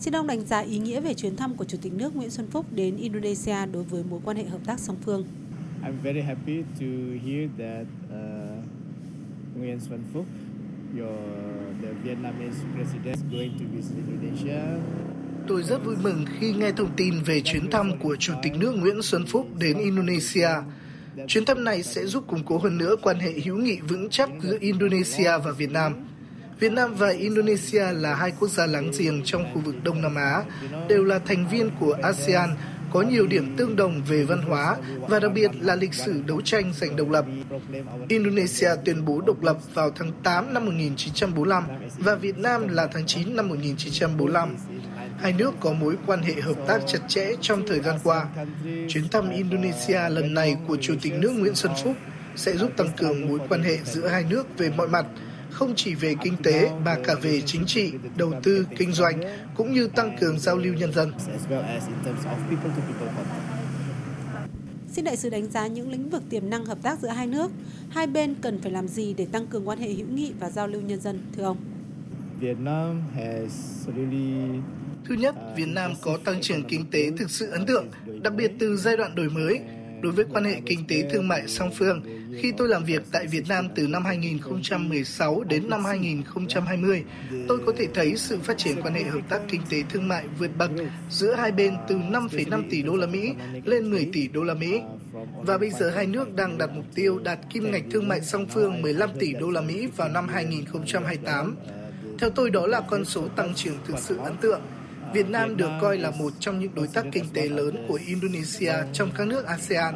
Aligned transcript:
Xin 0.00 0.16
ông 0.16 0.26
đánh 0.26 0.46
giá 0.46 0.58
ý 0.60 0.78
nghĩa 0.78 1.00
về 1.00 1.14
chuyến 1.14 1.36
thăm 1.36 1.54
của 1.54 1.64
Chủ 1.64 1.78
tịch 1.82 1.92
nước 1.92 2.16
Nguyễn 2.16 2.30
Xuân 2.30 2.46
Phúc 2.50 2.66
đến 2.74 2.96
Indonesia 2.96 3.66
đối 3.72 3.82
với 3.82 4.04
mối 4.10 4.20
quan 4.24 4.36
hệ 4.36 4.44
hợp 4.44 4.58
tác 4.66 4.80
song 4.80 4.96
phương. 5.04 5.24
I'm 5.82 5.92
very 6.02 6.20
happy 6.20 6.62
to 6.62 6.86
hear 7.26 7.50
that 7.58 7.86
uh, 8.04 8.64
Nguyen 9.56 9.80
Xuân 9.80 10.00
Phúc, 10.14 10.26
your 10.98 11.16
the 11.82 11.92
Vietnamese 12.04 12.58
president, 12.74 13.16
is 13.16 13.22
going 13.32 13.50
to 13.58 13.64
visit 13.76 13.96
Indonesia. 14.08 14.60
Tôi 15.48 15.62
rất 15.62 15.84
vui 15.84 15.96
mừng 16.02 16.24
khi 16.38 16.52
nghe 16.52 16.72
thông 16.72 16.90
tin 16.96 17.14
về 17.26 17.40
chuyến 17.40 17.70
thăm 17.70 17.98
của 17.98 18.16
Chủ 18.16 18.32
tịch 18.42 18.52
nước 18.58 18.72
Nguyễn 18.76 19.02
Xuân 19.02 19.26
Phúc 19.26 19.46
đến 19.58 19.78
Indonesia. 19.78 20.48
Chuyến 21.26 21.44
thăm 21.44 21.64
này 21.64 21.82
sẽ 21.82 22.06
giúp 22.06 22.24
củng 22.26 22.44
cố 22.44 22.58
hơn 22.58 22.78
nữa 22.78 22.96
quan 23.02 23.18
hệ 23.18 23.32
hữu 23.44 23.56
nghị 23.56 23.80
vững 23.80 24.08
chắc 24.10 24.30
giữa 24.42 24.56
Indonesia 24.60 25.38
và 25.44 25.52
Việt 25.52 25.70
Nam. 25.70 25.92
Việt 26.60 26.72
Nam 26.72 26.94
và 26.94 27.08
Indonesia 27.08 27.92
là 27.92 28.14
hai 28.14 28.32
quốc 28.40 28.48
gia 28.48 28.66
láng 28.66 28.90
giềng 28.98 29.22
trong 29.24 29.44
khu 29.54 29.60
vực 29.60 29.74
Đông 29.84 30.02
Nam 30.02 30.14
Á, 30.14 30.42
đều 30.88 31.04
là 31.04 31.18
thành 31.18 31.48
viên 31.48 31.70
của 31.80 31.96
ASEAN, 32.02 32.50
có 32.92 33.02
nhiều 33.02 33.26
điểm 33.26 33.56
tương 33.56 33.76
đồng 33.76 34.02
về 34.08 34.24
văn 34.24 34.42
hóa 34.42 34.76
và 35.08 35.18
đặc 35.18 35.32
biệt 35.34 35.50
là 35.60 35.74
lịch 35.74 35.94
sử 35.94 36.22
đấu 36.26 36.40
tranh 36.40 36.72
giành 36.72 36.96
độc 36.96 37.10
lập. 37.10 37.24
Indonesia 38.08 38.70
tuyên 38.84 39.04
bố 39.04 39.20
độc 39.26 39.42
lập 39.42 39.56
vào 39.74 39.90
tháng 39.90 40.12
8 40.22 40.54
năm 40.54 40.64
1945 40.66 41.64
và 41.98 42.14
Việt 42.14 42.38
Nam 42.38 42.68
là 42.68 42.86
tháng 42.86 43.06
9 43.06 43.36
năm 43.36 43.48
1945 43.48 44.56
hai 45.20 45.32
nước 45.32 45.54
có 45.60 45.72
mối 45.72 45.96
quan 46.06 46.22
hệ 46.22 46.34
hợp 46.34 46.56
tác 46.66 46.80
chặt 46.86 46.98
chẽ 47.08 47.32
trong 47.40 47.66
thời 47.66 47.80
gian 47.80 47.98
qua. 48.04 48.26
Chuyến 48.88 49.08
thăm 49.08 49.30
Indonesia 49.30 50.08
lần 50.08 50.34
này 50.34 50.56
của 50.68 50.76
Chủ 50.80 50.94
tịch 51.02 51.12
nước 51.14 51.30
Nguyễn 51.30 51.54
Xuân 51.54 51.72
Phúc 51.84 51.94
sẽ 52.36 52.56
giúp 52.56 52.70
tăng 52.76 52.88
cường 52.96 53.28
mối 53.28 53.38
quan 53.48 53.62
hệ 53.62 53.78
giữa 53.84 54.08
hai 54.08 54.24
nước 54.30 54.58
về 54.58 54.70
mọi 54.76 54.88
mặt, 54.88 55.06
không 55.60 55.74
chỉ 55.76 55.94
về 55.94 56.14
kinh 56.22 56.36
tế 56.42 56.70
mà 56.84 56.96
cả 57.04 57.14
về 57.22 57.40
chính 57.40 57.66
trị, 57.66 57.92
đầu 58.16 58.32
tư, 58.42 58.66
kinh 58.76 58.92
doanh, 58.92 59.20
cũng 59.56 59.72
như 59.74 59.88
tăng 59.88 60.16
cường 60.20 60.38
giao 60.38 60.56
lưu 60.56 60.74
nhân 60.74 60.92
dân. 60.92 61.12
Xin 64.92 65.04
đại 65.04 65.16
sứ 65.16 65.30
đánh 65.30 65.50
giá 65.50 65.66
những 65.66 65.90
lĩnh 65.90 66.10
vực 66.10 66.22
tiềm 66.30 66.50
năng 66.50 66.64
hợp 66.64 66.78
tác 66.82 66.98
giữa 67.00 67.08
hai 67.08 67.26
nước. 67.26 67.50
Hai 67.90 68.06
bên 68.06 68.34
cần 68.42 68.60
phải 68.62 68.72
làm 68.72 68.88
gì 68.88 69.14
để 69.14 69.26
tăng 69.32 69.46
cường 69.46 69.68
quan 69.68 69.78
hệ 69.78 69.88
hữu 69.88 70.06
nghị 70.06 70.32
và 70.40 70.50
giao 70.50 70.66
lưu 70.66 70.80
nhân 70.80 71.00
dân, 71.00 71.20
thưa 71.36 71.42
ông? 71.42 71.56
Vietnam 72.40 73.02
has 73.14 73.52
really 73.96 74.60
Thứ 75.04 75.14
nhất, 75.14 75.34
Việt 75.56 75.68
Nam 75.68 75.92
có 76.02 76.18
tăng 76.24 76.40
trưởng 76.40 76.62
kinh 76.62 76.90
tế 76.90 77.10
thực 77.18 77.30
sự 77.30 77.50
ấn 77.50 77.66
tượng, 77.66 77.86
đặc 78.22 78.34
biệt 78.34 78.52
từ 78.58 78.76
giai 78.76 78.96
đoạn 78.96 79.14
đổi 79.14 79.30
mới. 79.30 79.60
Đối 80.02 80.12
với 80.12 80.24
quan 80.32 80.44
hệ 80.44 80.60
kinh 80.66 80.86
tế 80.88 81.08
thương 81.10 81.28
mại 81.28 81.48
song 81.48 81.70
phương, 81.78 82.02
khi 82.38 82.52
tôi 82.56 82.68
làm 82.68 82.84
việc 82.84 83.02
tại 83.12 83.26
Việt 83.26 83.48
Nam 83.48 83.68
từ 83.74 83.86
năm 83.86 84.04
2016 84.04 85.42
đến 85.44 85.70
năm 85.70 85.84
2020, 85.84 87.04
tôi 87.48 87.58
có 87.66 87.72
thể 87.78 87.86
thấy 87.94 88.16
sự 88.16 88.38
phát 88.42 88.58
triển 88.58 88.82
quan 88.82 88.94
hệ 88.94 89.02
hợp 89.02 89.20
tác 89.28 89.40
kinh 89.48 89.60
tế 89.70 89.82
thương 89.90 90.08
mại 90.08 90.24
vượt 90.38 90.50
bậc 90.58 90.70
giữa 91.10 91.34
hai 91.34 91.52
bên 91.52 91.76
từ 91.88 91.96
5,5 91.96 92.62
tỷ 92.70 92.82
đô 92.82 92.96
la 92.96 93.06
Mỹ 93.06 93.32
lên 93.64 93.90
10 93.90 94.08
tỷ 94.12 94.28
đô 94.28 94.42
la 94.42 94.54
Mỹ. 94.54 94.80
Và 95.36 95.58
bây 95.58 95.70
giờ 95.70 95.90
hai 95.90 96.06
nước 96.06 96.34
đang 96.34 96.58
đặt 96.58 96.70
mục 96.74 96.84
tiêu 96.94 97.18
đạt 97.18 97.38
kim 97.50 97.70
ngạch 97.70 97.84
thương 97.90 98.08
mại 98.08 98.20
song 98.20 98.46
phương 98.46 98.82
15 98.82 99.10
tỷ 99.18 99.32
đô 99.32 99.50
la 99.50 99.60
Mỹ 99.60 99.88
vào 99.96 100.08
năm 100.08 100.28
2028. 100.28 101.56
Theo 102.18 102.30
tôi 102.30 102.50
đó 102.50 102.66
là 102.66 102.80
con 102.80 103.04
số 103.04 103.28
tăng 103.28 103.54
trưởng 103.54 103.76
thực 103.86 103.98
sự 103.98 104.16
ấn 104.16 104.36
tượng 104.36 104.60
Việt 105.12 105.28
Nam 105.28 105.56
được 105.56 105.70
coi 105.80 105.98
là 105.98 106.10
một 106.10 106.32
trong 106.40 106.60
những 106.60 106.74
đối 106.74 106.86
tác 106.86 107.04
kinh 107.12 107.24
tế 107.34 107.48
lớn 107.48 107.84
của 107.88 107.98
Indonesia 108.06 108.72
trong 108.92 109.10
các 109.16 109.26
nước 109.26 109.46
ASEAN. 109.46 109.94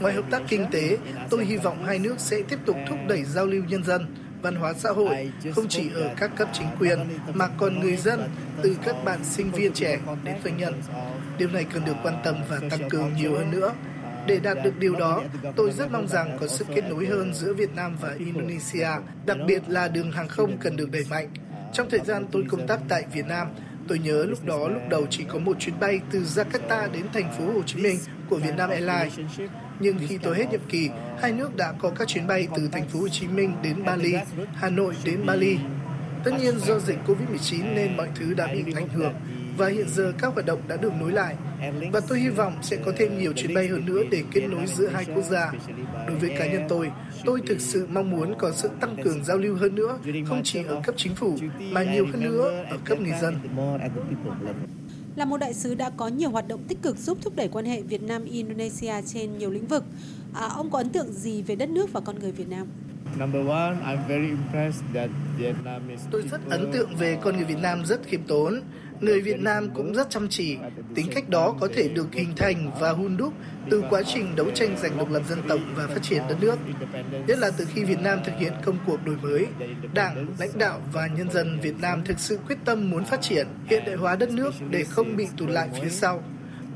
Ngoài 0.00 0.14
hợp 0.14 0.24
tác 0.30 0.42
kinh 0.48 0.66
tế, 0.70 0.98
tôi 1.30 1.44
hy 1.44 1.56
vọng 1.56 1.84
hai 1.84 1.98
nước 1.98 2.14
sẽ 2.18 2.42
tiếp 2.48 2.58
tục 2.66 2.76
thúc 2.88 2.98
đẩy 3.08 3.24
giao 3.24 3.46
lưu 3.46 3.62
nhân 3.68 3.84
dân, 3.84 4.06
văn 4.42 4.54
hóa 4.54 4.72
xã 4.72 4.90
hội 4.90 5.32
không 5.54 5.68
chỉ 5.68 5.90
ở 5.94 6.10
các 6.16 6.30
cấp 6.36 6.48
chính 6.52 6.66
quyền 6.78 6.98
mà 7.34 7.48
còn 7.58 7.80
người 7.80 7.96
dân 7.96 8.28
từ 8.62 8.76
các 8.84 9.04
bạn 9.04 9.24
sinh 9.24 9.50
viên 9.50 9.72
trẻ 9.72 9.98
đến 10.24 10.36
doanh 10.44 10.56
nhân. 10.56 10.74
Điều 11.38 11.48
này 11.48 11.66
cần 11.74 11.84
được 11.84 11.96
quan 12.02 12.14
tâm 12.24 12.34
và 12.48 12.60
tăng 12.70 12.88
cường 12.88 13.12
nhiều 13.16 13.32
hơn 13.38 13.50
nữa. 13.50 13.72
Để 14.26 14.40
đạt 14.42 14.58
được 14.64 14.78
điều 14.78 14.96
đó, 14.96 15.22
tôi 15.56 15.72
rất 15.72 15.92
mong 15.92 16.08
rằng 16.08 16.36
có 16.40 16.46
sự 16.46 16.64
kết 16.74 16.84
nối 16.90 17.06
hơn 17.06 17.34
giữa 17.34 17.54
Việt 17.54 17.74
Nam 17.74 17.96
và 18.00 18.14
Indonesia, 18.18 18.88
đặc 19.26 19.36
biệt 19.46 19.62
là 19.68 19.88
đường 19.88 20.12
hàng 20.12 20.28
không 20.28 20.58
cần 20.58 20.76
được 20.76 20.90
đẩy 20.90 21.04
mạnh. 21.10 21.28
Trong 21.72 21.90
thời 21.90 22.00
gian 22.00 22.26
tôi 22.32 22.44
công 22.48 22.66
tác 22.66 22.80
tại 22.88 23.04
Việt 23.12 23.26
Nam, 23.26 23.48
Tôi 23.88 23.98
nhớ 23.98 24.24
lúc 24.24 24.44
đó 24.44 24.68
lúc 24.68 24.82
đầu 24.88 25.06
chỉ 25.10 25.24
có 25.28 25.38
một 25.38 25.56
chuyến 25.60 25.80
bay 25.80 26.00
từ 26.10 26.20
Jakarta 26.20 26.92
đến 26.92 27.06
thành 27.12 27.32
phố 27.38 27.52
Hồ 27.52 27.62
Chí 27.66 27.82
Minh 27.82 27.98
của 28.30 28.36
Vietnam 28.36 28.70
Airlines. 28.70 29.18
Nhưng 29.80 29.98
khi 30.08 30.18
tôi 30.22 30.36
hết 30.36 30.50
nhiệm 30.50 30.60
kỳ, 30.68 30.88
hai 31.20 31.32
nước 31.32 31.56
đã 31.56 31.72
có 31.78 31.90
các 31.90 32.08
chuyến 32.08 32.26
bay 32.26 32.48
từ 32.56 32.68
thành 32.72 32.88
phố 32.88 33.00
Hồ 33.00 33.08
Chí 33.08 33.26
Minh 33.26 33.52
đến 33.62 33.84
Bali, 33.84 34.14
Hà 34.54 34.70
Nội 34.70 34.94
đến 35.04 35.26
Bali. 35.26 35.58
Tất 36.24 36.30
nhiên 36.40 36.58
do 36.58 36.78
dịch 36.78 36.98
Covid-19 37.06 37.74
nên 37.74 37.96
mọi 37.96 38.08
thứ 38.14 38.34
đã 38.34 38.46
bị 38.46 38.72
ảnh 38.74 38.88
hưởng 38.88 39.12
và 39.56 39.68
hiện 39.68 39.88
giờ 39.88 40.12
các 40.18 40.32
hoạt 40.34 40.46
động 40.46 40.60
đã 40.68 40.76
được 40.76 40.92
nối 41.00 41.12
lại. 41.12 41.36
Và 41.92 42.00
tôi 42.00 42.20
hy 42.20 42.28
vọng 42.28 42.54
sẽ 42.62 42.76
có 42.76 42.92
thêm 42.96 43.18
nhiều 43.18 43.32
chuyến 43.32 43.54
bay 43.54 43.68
hơn 43.68 43.86
nữa 43.86 44.02
để 44.10 44.22
kết 44.30 44.40
nối 44.40 44.66
giữa 44.66 44.88
hai 44.88 45.04
quốc 45.14 45.24
gia. 45.30 45.52
Đối 46.06 46.16
với 46.16 46.30
cá 46.38 46.52
nhân 46.52 46.62
tôi, 46.68 46.90
tôi 47.24 47.40
thực 47.46 47.60
sự 47.60 47.86
mong 47.92 48.10
muốn 48.10 48.34
có 48.38 48.52
sự 48.52 48.70
tăng 48.80 48.96
cường 49.04 49.24
giao 49.24 49.38
lưu 49.38 49.56
hơn 49.56 49.74
nữa, 49.74 49.98
không 50.26 50.40
chỉ 50.44 50.64
ở 50.68 50.80
cấp 50.84 50.94
chính 50.98 51.14
phủ 51.14 51.36
mà 51.70 51.82
nhiều 51.82 52.06
hơn 52.12 52.24
nữa 52.24 52.64
ở 52.70 52.78
cấp 52.84 53.00
người 53.00 53.14
dân. 53.22 53.36
Là 55.16 55.24
một 55.24 55.36
đại 55.36 55.54
sứ 55.54 55.74
đã 55.74 55.90
có 55.96 56.08
nhiều 56.08 56.30
hoạt 56.30 56.48
động 56.48 56.64
tích 56.68 56.82
cực 56.82 56.98
giúp 56.98 57.18
thúc 57.22 57.36
đẩy 57.36 57.48
quan 57.48 57.64
hệ 57.64 57.82
Việt 57.82 58.02
Nam 58.02 58.24
Indonesia 58.24 58.94
trên 59.06 59.38
nhiều 59.38 59.50
lĩnh 59.50 59.66
vực. 59.66 59.84
À, 60.34 60.46
ông 60.46 60.70
có 60.70 60.78
ấn 60.78 60.90
tượng 60.90 61.12
gì 61.12 61.42
về 61.42 61.54
đất 61.54 61.68
nước 61.68 61.92
và 61.92 62.00
con 62.00 62.18
người 62.18 62.32
Việt 62.32 62.48
Nam? 62.48 62.66
Tôi 66.10 66.22
rất 66.30 66.40
ấn 66.50 66.72
tượng 66.72 66.96
về 66.96 67.18
con 67.22 67.36
người 67.36 67.44
Việt 67.44 67.58
Nam 67.62 67.84
rất 67.84 68.00
khiêm 68.06 68.22
tốn. 68.22 68.60
Người 69.00 69.20
Việt 69.20 69.40
Nam 69.40 69.68
cũng 69.74 69.94
rất 69.94 70.10
chăm 70.10 70.28
chỉ. 70.28 70.56
Tính 70.94 71.06
cách 71.14 71.28
đó 71.28 71.54
có 71.60 71.68
thể 71.74 71.88
được 71.88 72.14
hình 72.14 72.32
thành 72.36 72.70
và 72.80 72.92
hun 72.92 73.16
đúc 73.16 73.32
từ 73.70 73.82
quá 73.90 74.02
trình 74.02 74.36
đấu 74.36 74.46
tranh 74.54 74.76
giành 74.82 74.98
độc 74.98 75.10
lập 75.10 75.22
dân 75.28 75.38
tộc 75.48 75.60
và 75.74 75.86
phát 75.86 76.02
triển 76.02 76.22
đất 76.28 76.36
nước. 76.40 76.58
Nhất 77.26 77.38
là 77.38 77.50
từ 77.50 77.66
khi 77.74 77.84
Việt 77.84 78.00
Nam 78.00 78.18
thực 78.24 78.32
hiện 78.38 78.52
công 78.64 78.76
cuộc 78.86 79.06
đổi 79.06 79.16
mới, 79.22 79.46
Đảng, 79.94 80.26
lãnh 80.38 80.58
đạo 80.58 80.80
và 80.92 81.06
nhân 81.06 81.30
dân 81.30 81.60
Việt 81.60 81.74
Nam 81.80 82.02
thực 82.04 82.18
sự 82.18 82.38
quyết 82.46 82.58
tâm 82.64 82.90
muốn 82.90 83.04
phát 83.04 83.22
triển, 83.22 83.46
hiện 83.66 83.82
đại 83.86 83.94
hóa 83.94 84.16
đất 84.16 84.30
nước 84.30 84.54
để 84.70 84.84
không 84.84 85.16
bị 85.16 85.26
tụt 85.36 85.50
lại 85.50 85.68
phía 85.82 85.88
sau. 85.88 86.22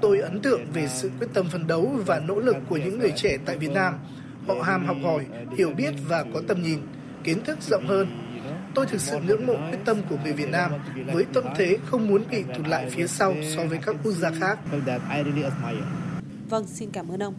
Tôi 0.00 0.18
ấn 0.18 0.40
tượng 0.40 0.60
về 0.72 0.88
sự 0.88 1.10
quyết 1.18 1.28
tâm 1.34 1.46
phấn 1.48 1.66
đấu 1.66 1.92
và 2.06 2.20
nỗ 2.20 2.40
lực 2.40 2.56
của 2.68 2.76
những 2.76 2.98
người 2.98 3.12
trẻ 3.16 3.36
tại 3.44 3.58
Việt 3.58 3.70
Nam. 3.70 3.94
Họ 4.46 4.54
ham 4.62 4.86
học 4.86 4.96
hỏi, 5.02 5.26
hiểu 5.56 5.70
biết 5.70 5.94
và 6.08 6.24
có 6.34 6.42
tầm 6.48 6.62
nhìn, 6.62 6.78
kiến 7.24 7.44
thức 7.44 7.58
rộng 7.62 7.86
hơn, 7.86 8.26
Tôi 8.76 8.86
thực 8.86 9.00
sự 9.00 9.18
ngưỡng 9.20 9.46
mộ 9.46 9.54
quyết 9.70 9.78
tâm 9.84 9.96
của 10.10 10.16
người 10.24 10.32
Việt 10.32 10.48
Nam 10.50 10.70
với 11.12 11.24
tâm 11.34 11.44
thế 11.56 11.78
không 11.86 12.08
muốn 12.08 12.24
bị 12.30 12.44
tụt 12.56 12.68
lại 12.68 12.90
phía 12.90 13.06
sau 13.06 13.34
so 13.56 13.64
với 13.64 13.78
các 13.78 13.96
quốc 14.04 14.12
gia 14.12 14.30
khác. 14.30 14.58
Vâng, 16.48 16.66
xin 16.66 16.90
cảm 16.92 17.08
ơn 17.08 17.22
ông. 17.22 17.34